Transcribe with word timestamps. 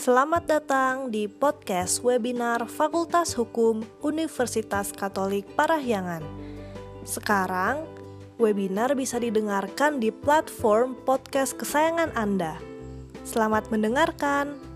Selamat 0.00 0.48
datang 0.48 1.12
di 1.12 1.28
podcast 1.28 2.00
webinar 2.00 2.64
Fakultas 2.64 3.36
Hukum 3.36 3.84
Universitas 4.00 4.96
Katolik 4.96 5.44
Parahyangan. 5.52 6.24
Sekarang, 7.04 7.84
webinar 8.40 8.96
bisa 8.96 9.20
didengarkan 9.20 10.00
di 10.00 10.08
platform 10.08 10.96
podcast 11.04 11.52
kesayangan 11.60 12.16
Anda. 12.16 12.56
Selamat 13.28 13.68
mendengarkan. 13.68 14.69